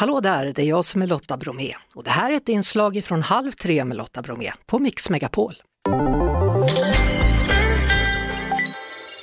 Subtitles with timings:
[0.00, 3.04] Hallå där, det är jag som är Lotta Bromé och det här är ett inslag
[3.04, 5.54] från Halv tre med Lotta Bromé på Mix Megapol.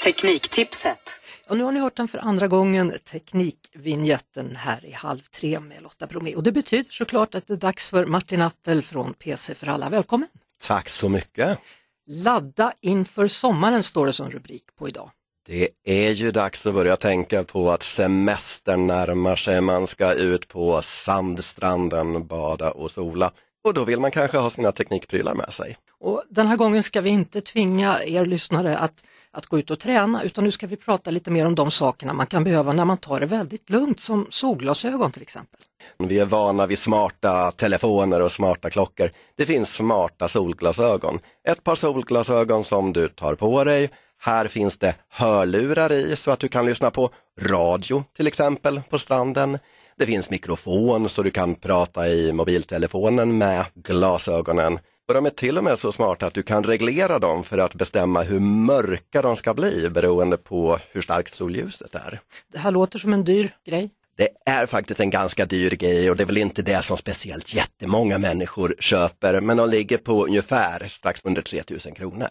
[0.04, 1.00] Tekniktipset.
[1.48, 5.84] Och nu har ni hört den för andra gången, Teknikvinjetten här i Halv tre med
[5.84, 6.36] Lotta Bromé.
[6.36, 9.90] Och det betyder såklart att det är dags för Martin Appel från PC för alla.
[9.90, 10.30] Välkommen!
[10.62, 11.60] Tack så mycket!
[12.08, 15.12] Ladda inför sommaren står det som rubrik på idag.
[15.48, 19.62] Det är ju dags att börja tänka på att semestern närmar sig.
[19.62, 23.32] Man ska ut på sandstranden, bada och sola.
[23.64, 25.78] Och då vill man kanske ha sina teknikprylar med sig.
[26.00, 29.80] Och den här gången ska vi inte tvinga er lyssnare att, att gå ut och
[29.80, 32.86] träna utan nu ska vi prata lite mer om de sakerna man kan behöva när
[32.86, 35.60] man tar det väldigt lugnt som solglasögon till exempel.
[35.98, 39.12] Vi är vana vid smarta telefoner och smarta klockor.
[39.36, 41.20] Det finns smarta solglasögon.
[41.48, 43.90] Ett par solglasögon som du tar på dig.
[44.20, 47.10] Här finns det hörlurar i så att du kan lyssna på
[47.42, 49.60] radio till exempel på stranden.
[49.98, 54.80] Det finns mikrofon så du kan prata i mobiltelefonen med glasögonen.
[55.08, 57.76] Och de är till och med så smarta att du kan reglera dem för att
[57.76, 62.20] bestämma hur mörka de ska bli beroende på hur starkt solljuset är.
[62.52, 63.92] Det här låter som en dyr grej.
[64.18, 67.54] Det är faktiskt en ganska dyr grej och det är väl inte det som speciellt
[67.54, 72.30] jättemånga människor köper, men de ligger på ungefär strax under 3000 kronor.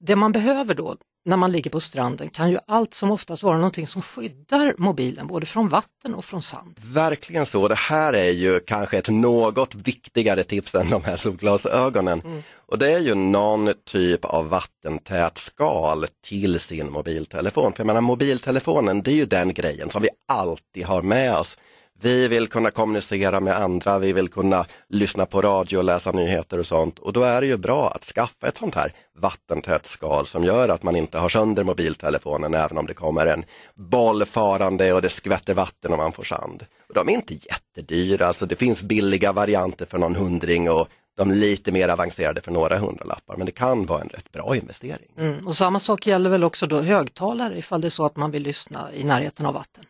[0.00, 3.56] Det man behöver då när man ligger på stranden kan ju allt som oftast vara
[3.56, 6.80] någonting som skyddar mobilen både från vatten och från sand.
[6.92, 12.20] Verkligen så, det här är ju kanske ett något viktigare tips än de här solglasögonen.
[12.20, 12.42] Mm.
[12.66, 17.72] Och det är ju någon typ av vattentät skal till sin mobiltelefon.
[17.72, 21.58] För jag menar mobiltelefonen det är ju den grejen som vi alltid har med oss
[22.00, 26.58] vi vill kunna kommunicera med andra, vi vill kunna lyssna på radio och läsa nyheter
[26.58, 26.98] och sånt.
[26.98, 30.68] Och då är det ju bra att skaffa ett sånt här vattentätt skal som gör
[30.68, 35.08] att man inte har sönder mobiltelefonen även om det kommer en boll farande och det
[35.08, 36.66] skvätter vatten och man får sand.
[36.88, 41.30] Och de är inte jättedyra, alltså det finns billiga varianter för någon hundring och de
[41.30, 45.08] lite mer avancerade för några hundralappar, men det kan vara en rätt bra investering.
[45.18, 48.30] Mm, och samma sak gäller väl också då högtalare ifall det är så att man
[48.30, 49.84] vill lyssna i närheten av vatten.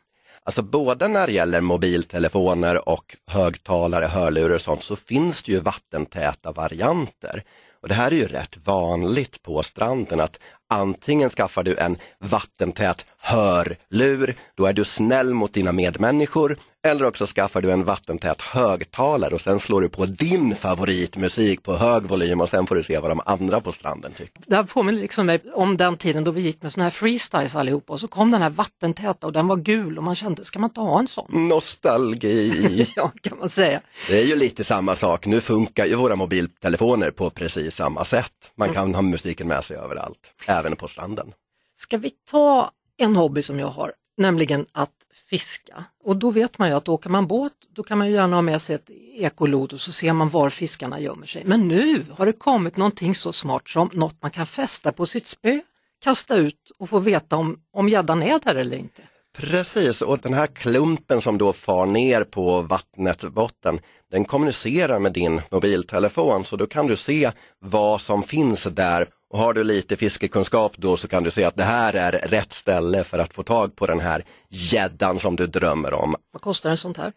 [0.47, 5.60] Alltså både när det gäller mobiltelefoner och högtalare, hörlurar och sånt så finns det ju
[5.60, 7.43] vattentäta varianter.
[7.82, 10.41] Och det här är ju rätt vanligt på stranden att
[10.75, 17.27] antingen skaffar du en vattentät hörlur, då är du snäll mot dina medmänniskor eller också
[17.27, 22.41] skaffar du en vattentät högtalare och sen slår du på din favoritmusik på hög volym
[22.41, 24.43] och sen får du se vad de andra på stranden tycker.
[24.47, 27.56] Det här påminner liksom mig om den tiden då vi gick med såna här freestyles
[27.56, 30.59] allihopa och så kom den här vattentäta och den var gul och man kände, ska
[30.59, 31.49] man inte ha en sån?
[31.49, 32.84] Nostalgi!
[32.97, 33.81] ja, kan man säga.
[34.09, 38.53] Det är ju lite samma sak, nu funkar ju våra mobiltelefoner på precis samma sätt.
[38.56, 38.95] Man kan mm.
[38.95, 41.33] ha musiken med sig överallt, även på stranden.
[41.77, 44.91] Ska vi ta en hobby som jag har, nämligen att
[45.31, 45.85] fiska.
[46.05, 48.43] Och då vet man ju att åker man båt då kan man ju gärna ha
[48.43, 51.43] med sig ett ekolod och så ser man var fiskarna gömmer sig.
[51.45, 55.27] Men nu har det kommit någonting så smart som något man kan fästa på sitt
[55.27, 55.61] spö,
[56.01, 59.03] kasta ut och få veta om, om gäddan är där eller inte.
[59.39, 63.81] Precis, och den här klumpen som då far ner på vattnet botten,
[64.11, 69.39] den kommunicerar med din mobiltelefon så då kan du se vad som finns där och
[69.39, 73.05] har du lite fiskekunskap då så kan du se att det här är rätt ställe
[73.05, 76.15] för att få tag på den här gäddan som du drömmer om.
[76.33, 77.12] Vad kostar en sånt här?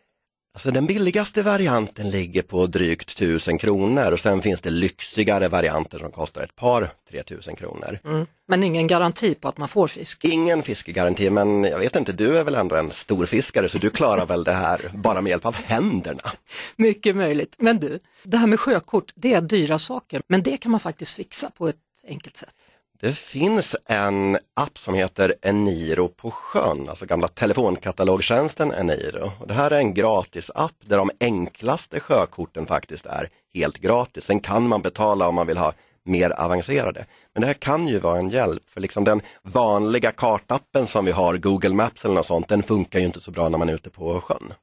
[0.57, 6.00] Alltså den billigaste varianten ligger på drygt 1000 kronor och sen finns det lyxigare varianter
[6.00, 8.00] som kostar ett par 3000 kronor.
[8.06, 8.25] Mm.
[8.47, 10.25] Men ingen garanti på att man får fisk?
[10.25, 14.25] Ingen fiskegaranti, men jag vet inte, du är väl ändå en storfiskare så du klarar
[14.25, 16.31] väl det här bara med hjälp av händerna?
[16.75, 17.56] Mycket möjligt.
[17.57, 21.13] Men du, det här med sjökort, det är dyra saker, men det kan man faktiskt
[21.13, 21.75] fixa på ett
[22.07, 22.56] enkelt sätt?
[23.00, 29.31] Det finns en app som heter Eniro på sjön, alltså gamla telefonkatalogtjänsten Eniro.
[29.47, 34.24] det här är en gratis app där de enklaste sjökorten faktiskt är helt gratis.
[34.24, 35.74] Sen kan man betala om man vill ha
[36.06, 37.06] mer avancerade.
[37.34, 41.12] Men det här kan ju vara en hjälp, för liksom den vanliga kartappen som vi
[41.12, 43.74] har, Google Maps eller något sånt, den funkar ju inte så bra när man är
[43.74, 44.53] ute på sjön.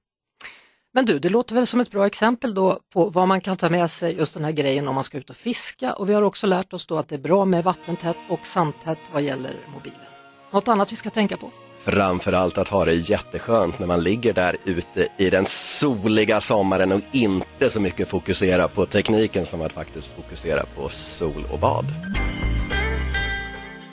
[0.97, 3.69] Men du, det låter väl som ett bra exempel då på vad man kan ta
[3.69, 6.23] med sig just den här grejen om man ska ut och fiska och vi har
[6.23, 9.99] också lärt oss då att det är bra med vattentätt och sandtätt vad gäller mobilen.
[10.51, 11.51] Något annat vi ska tänka på?
[11.79, 17.01] Framförallt att ha det jätteskönt när man ligger där ute i den soliga sommaren och
[17.13, 21.85] inte så mycket fokusera på tekniken som att faktiskt fokusera på sol och bad.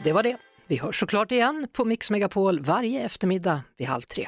[0.03, 0.37] Det var det.
[0.67, 4.27] Vi hörs såklart igen på Mix Megapol varje eftermiddag vid halv tre.